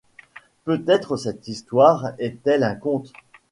[0.63, 3.13] Peut-être cette histoire est-elle un conte.